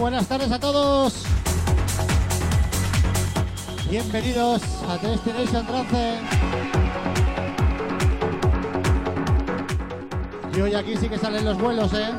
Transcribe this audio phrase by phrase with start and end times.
[0.00, 1.24] Buenas tardes a todos.
[3.90, 6.20] Bienvenidos a Destination Trance.
[10.56, 12.12] Y hoy aquí sí que salen los vuelos, ¿eh?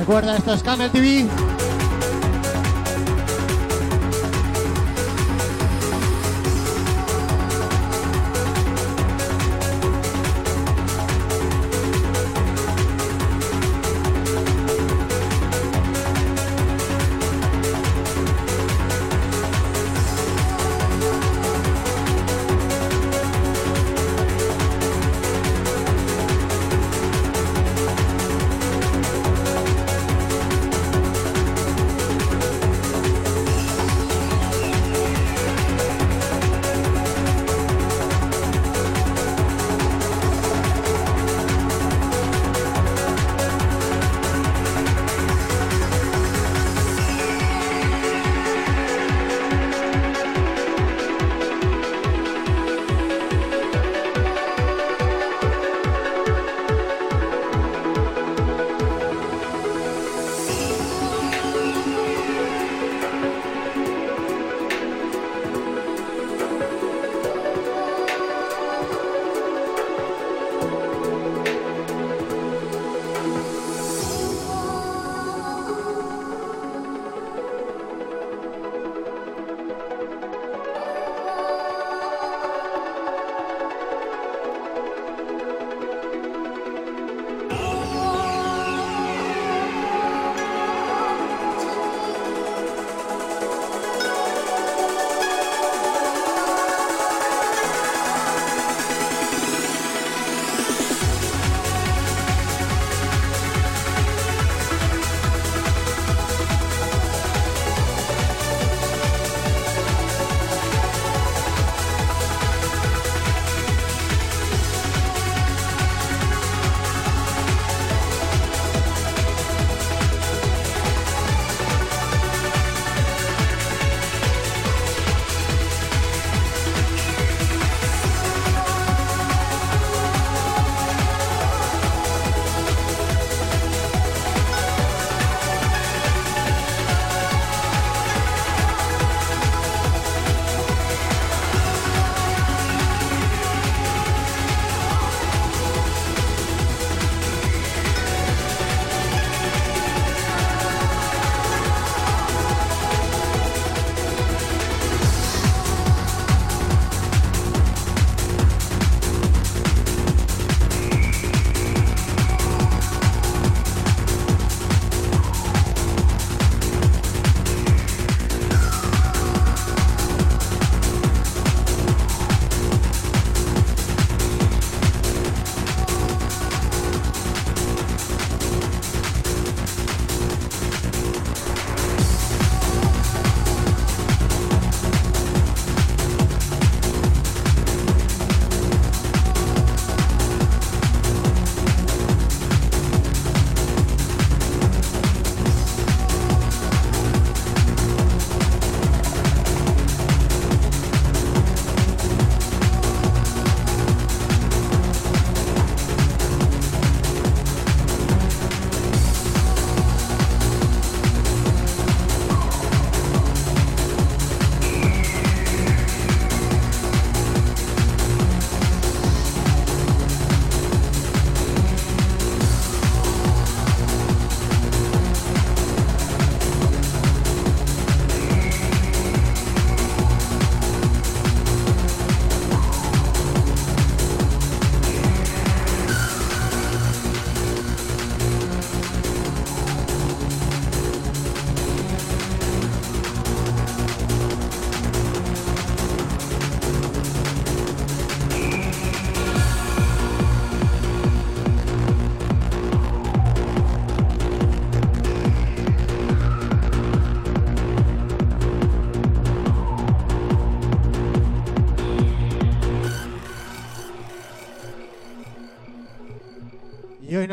[0.00, 1.28] Recuerda, esto es Camel TV.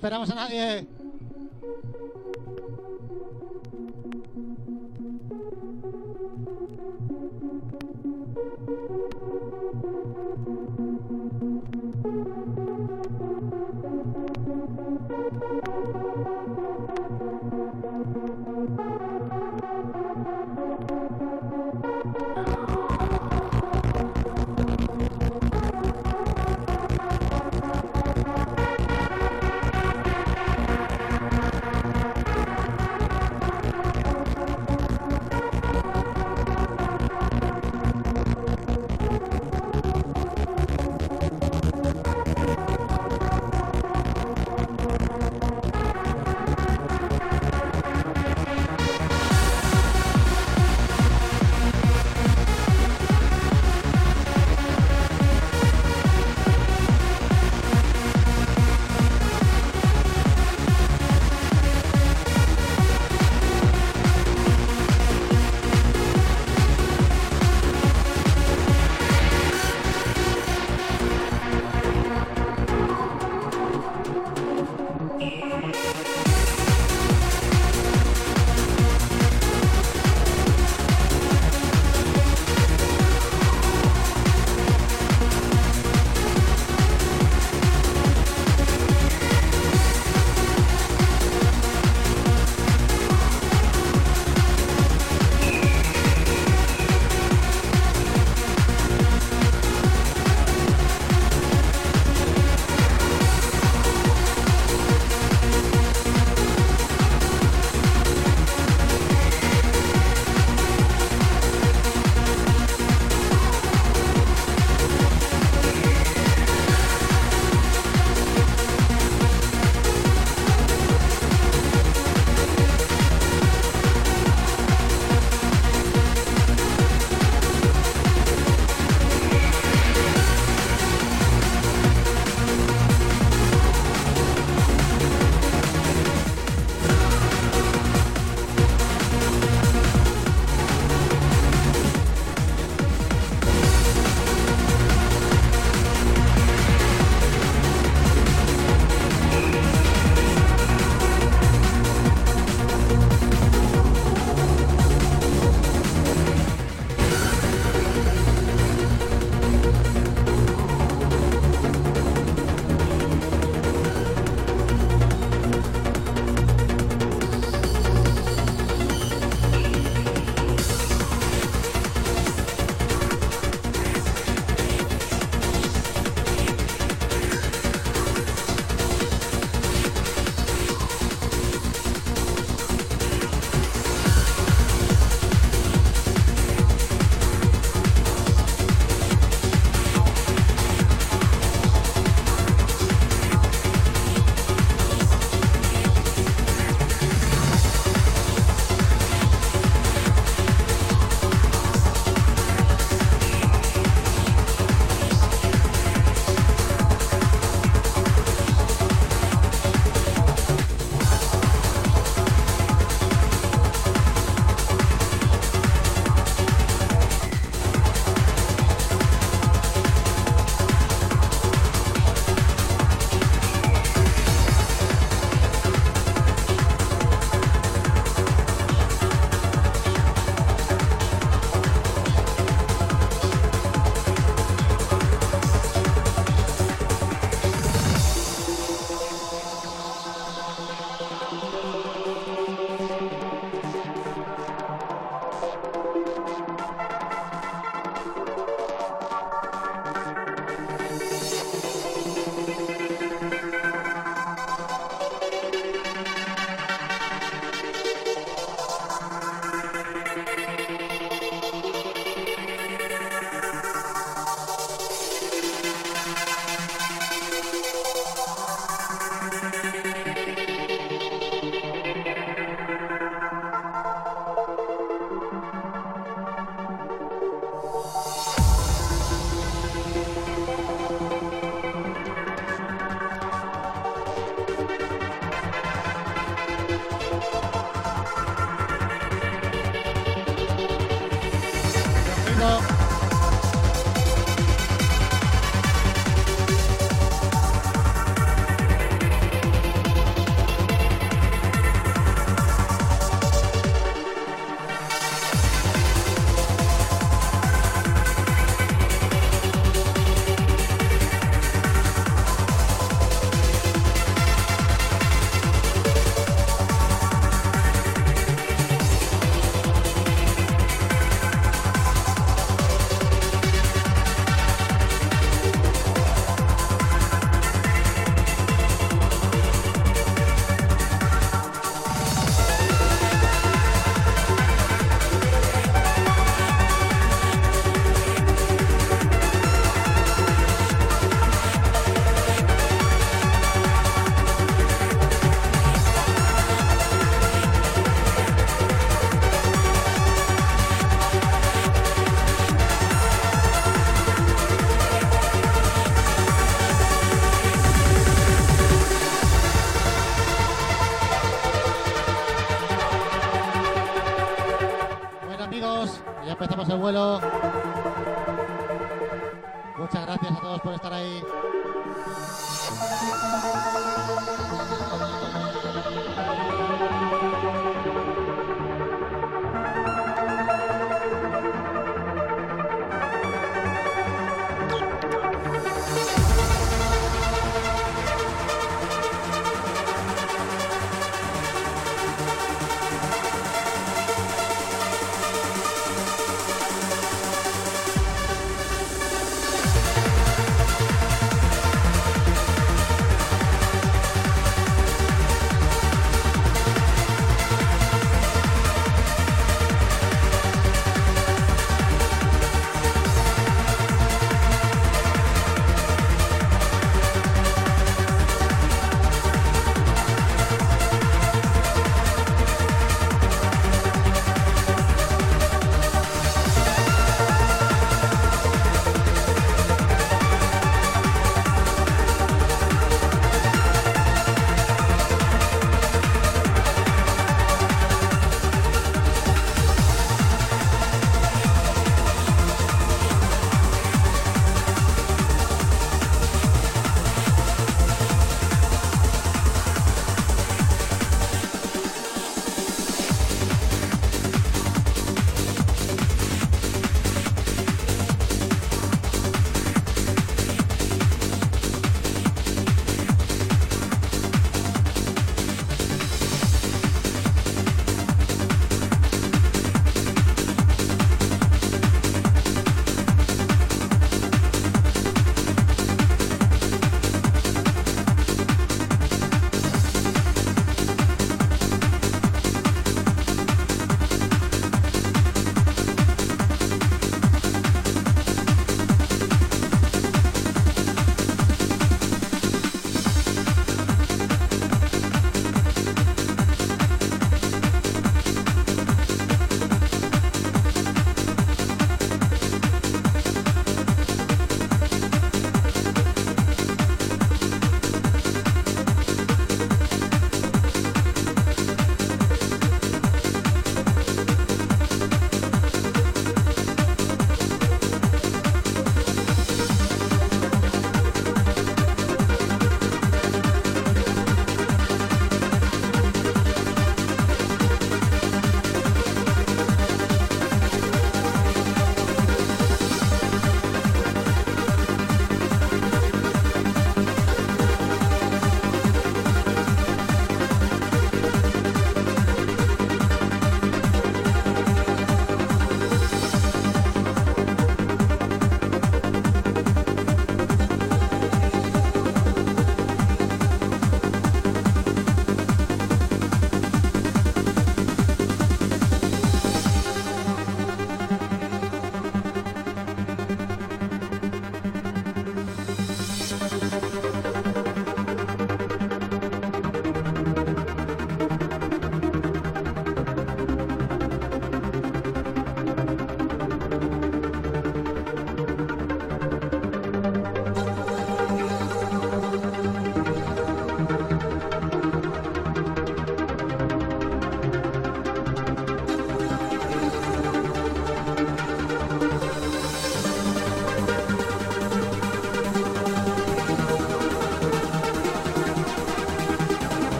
[0.00, 0.99] Esperamos a nadie.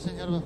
[0.00, 0.42] Señor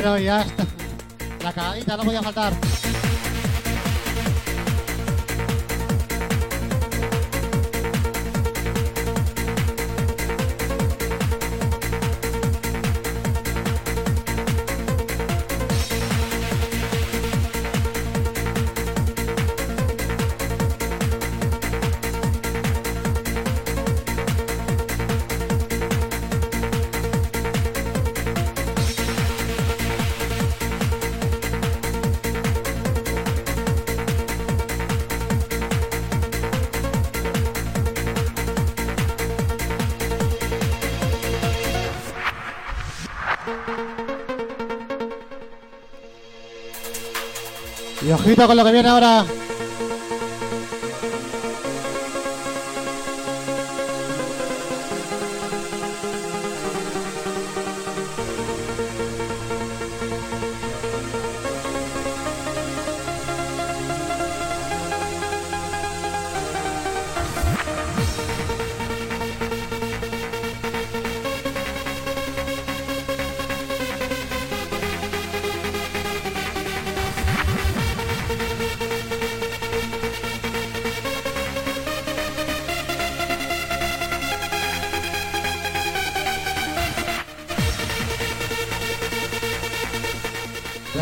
[0.00, 0.64] Bueno, ya está.
[1.42, 2.52] La cagadita no podía faltar.
[48.28, 49.37] Ojito con lo que viene ahora.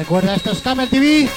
[0.06, 1.28] Recuerda, esto es Camel TV.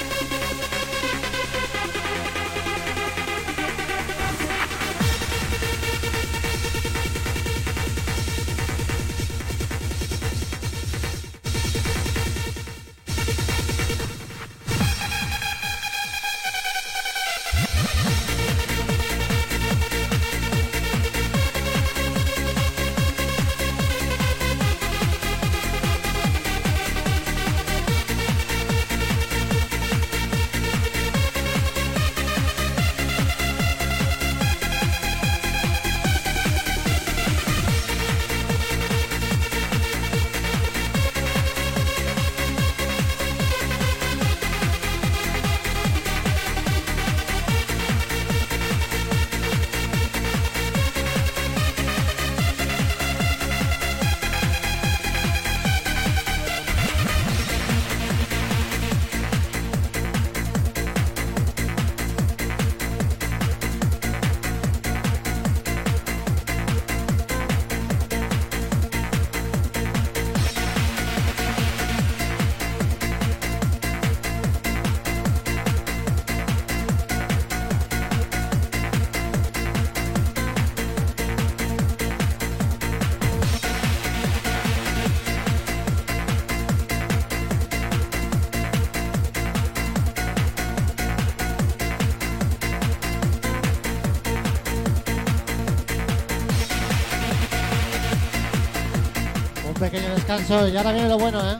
[99.80, 101.56] Pequeño descanso y ahora viene lo bueno, ¿eh?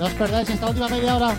[0.00, 1.36] No os perdáis esta última media hora.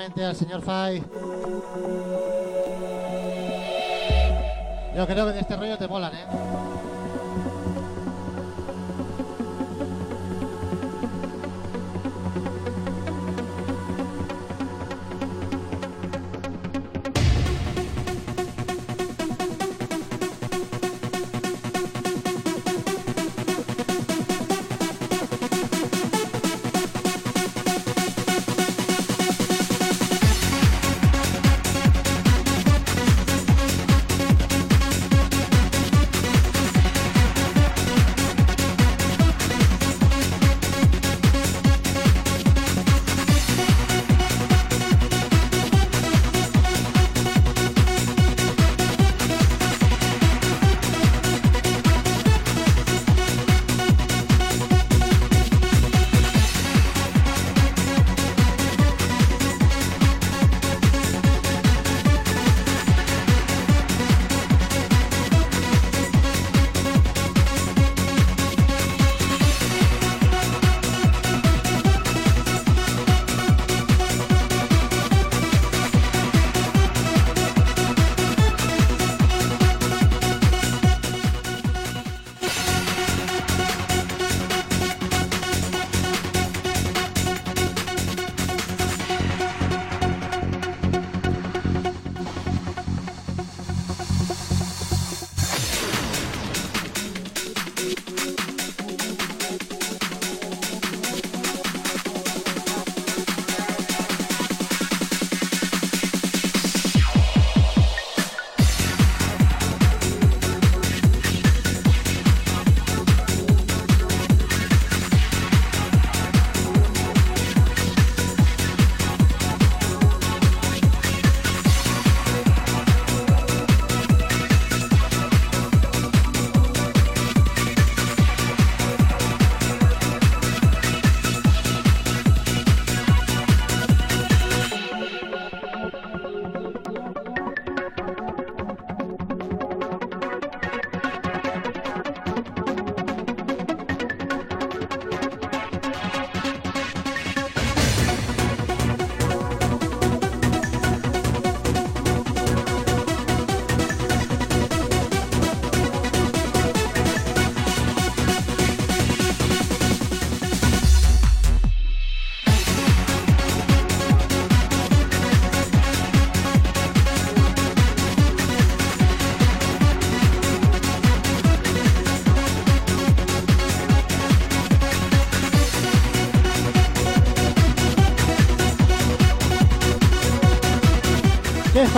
[0.00, 1.02] Al señor Fai.
[4.94, 6.47] Yo creo que de este rollo te molan, ¿eh?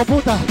[0.00, 0.49] 我不打。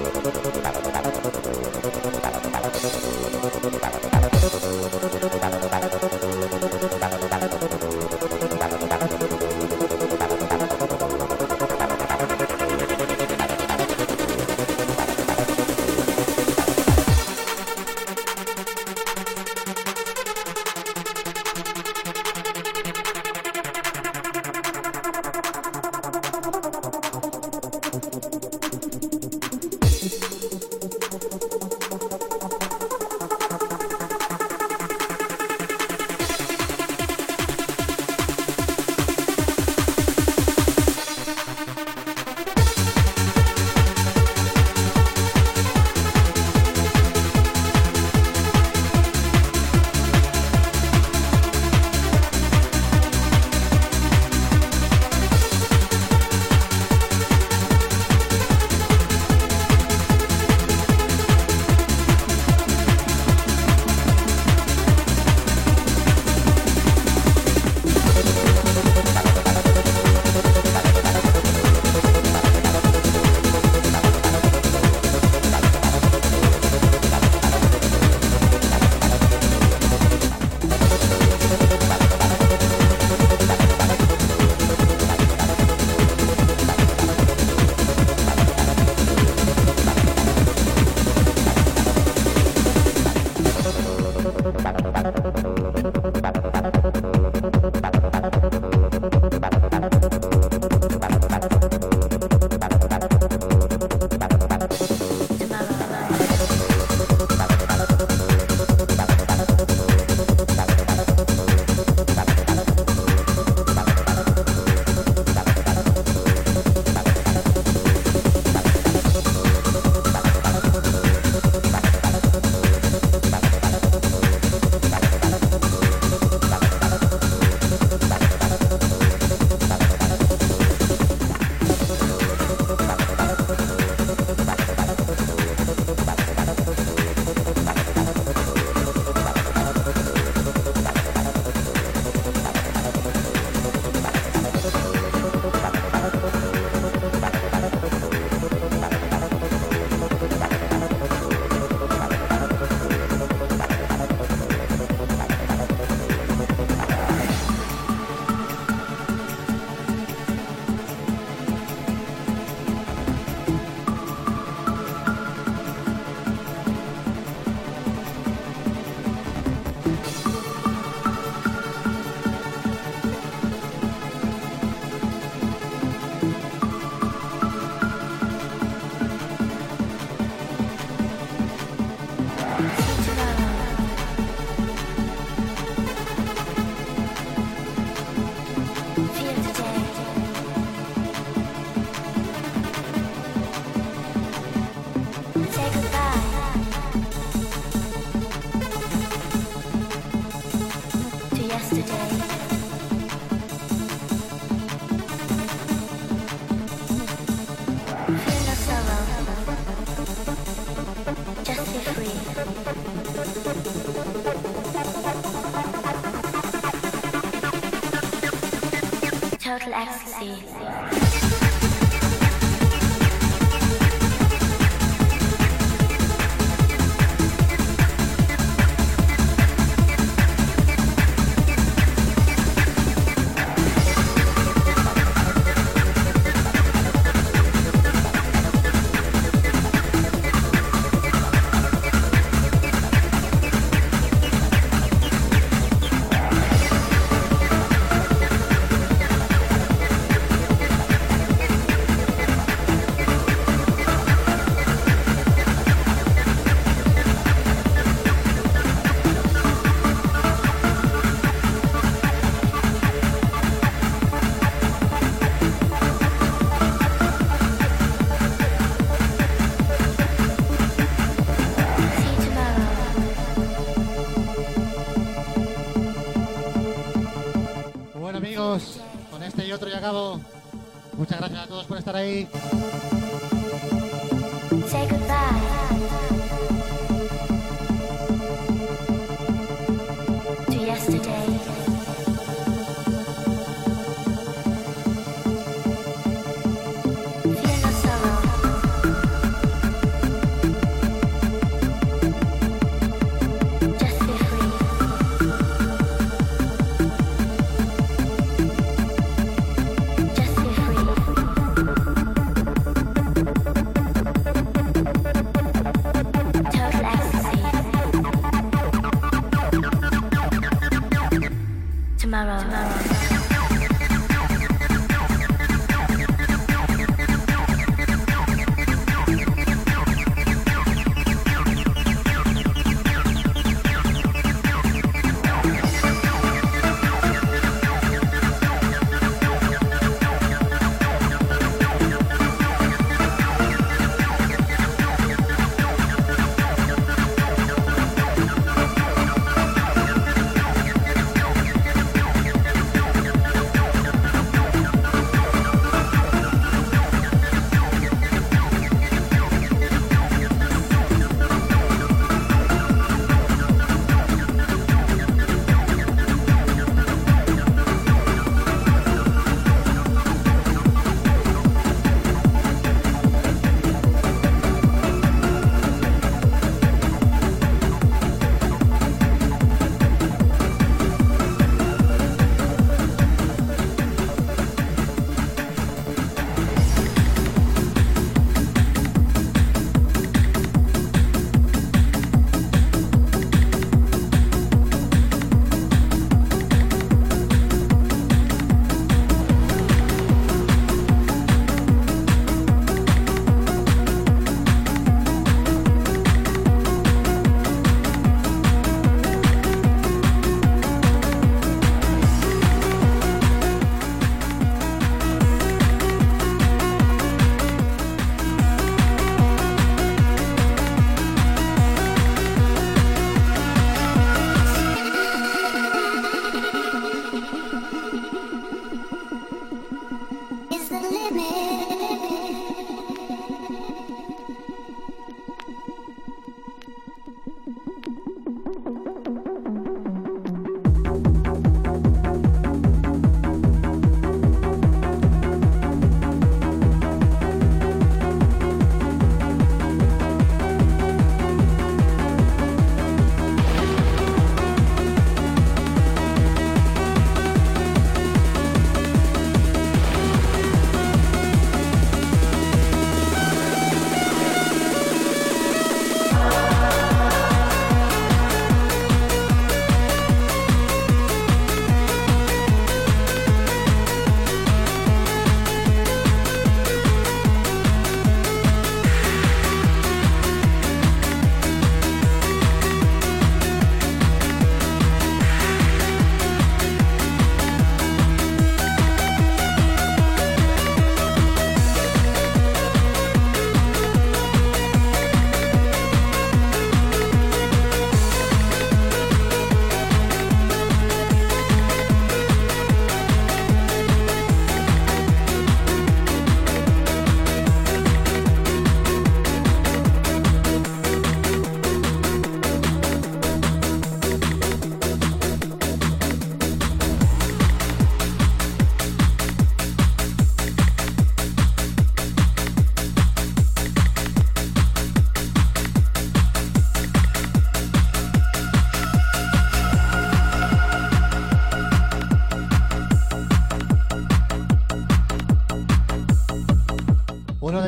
[0.00, 0.49] ありがとうございました。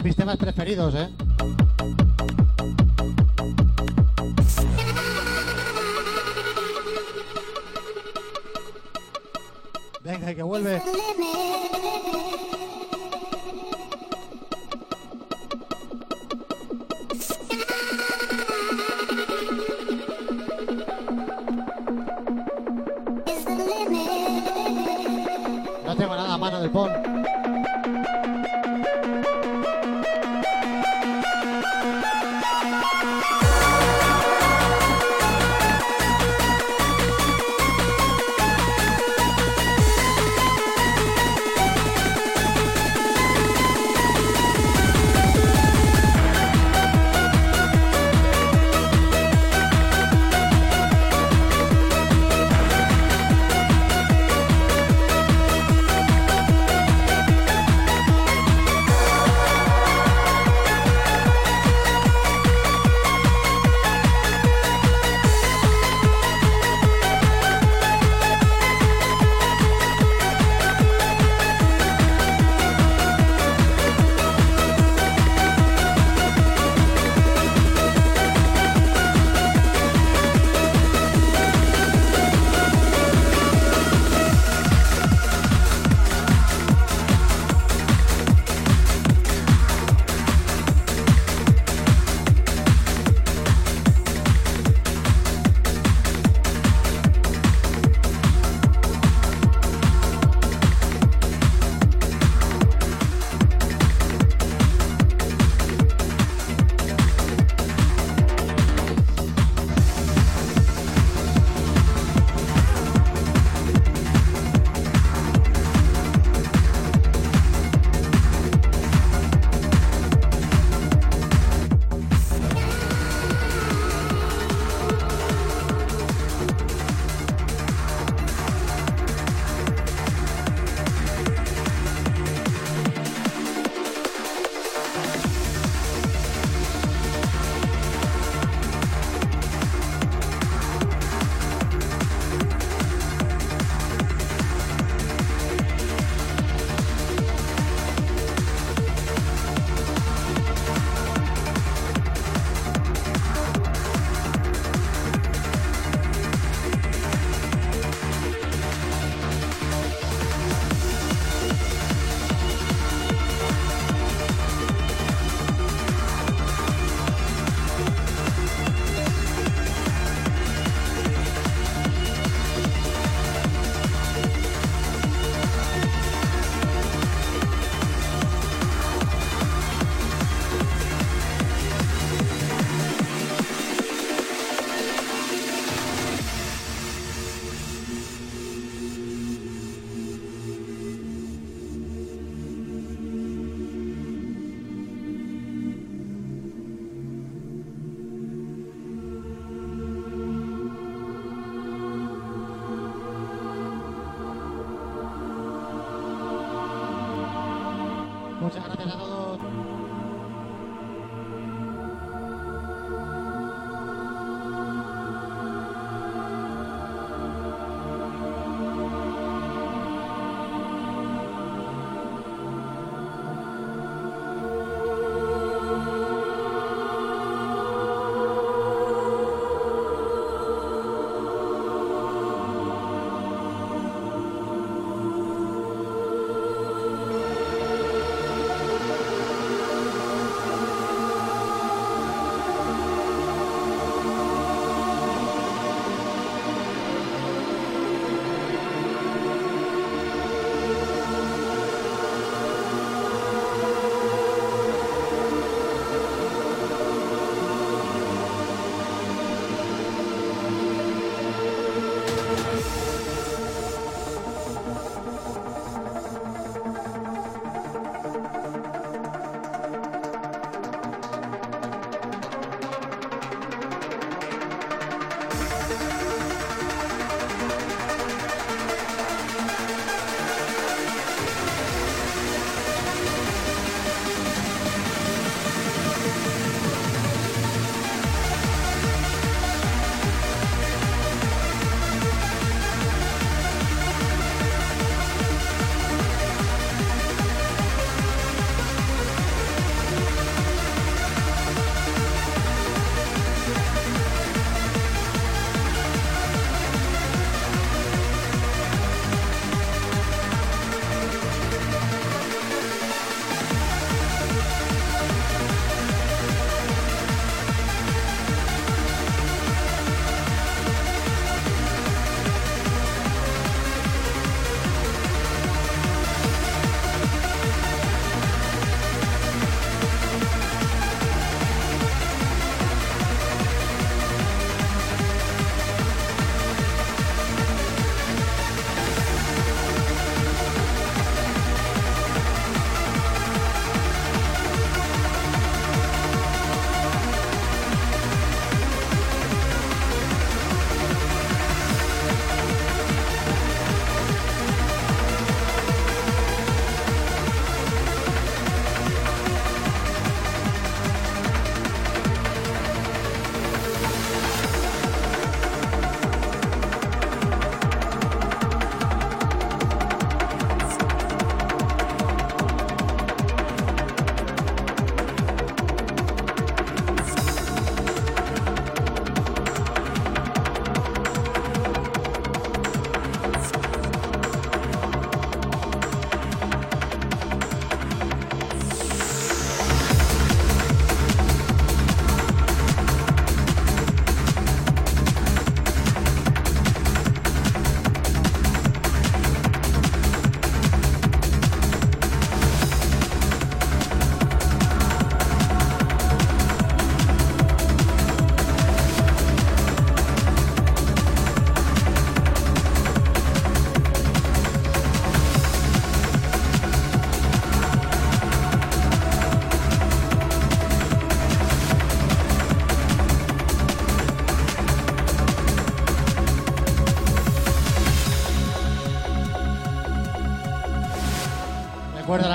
[0.03, 1.09] Mis temas preferidos, ¿eh?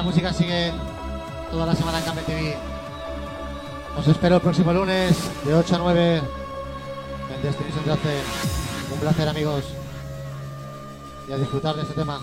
[0.08, 0.72] Música sigue
[1.52, 2.56] toda la semana en Cable TV.
[3.98, 6.22] Os espero el próximo lunes de 8 a 9
[7.36, 8.22] en Destination 13.
[8.94, 9.66] Un placer, amigos.
[11.28, 12.22] Y a disfrutar de este tema.